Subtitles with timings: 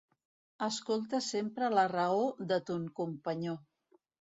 [0.67, 3.61] Escolta sempre la raó de ton companyó.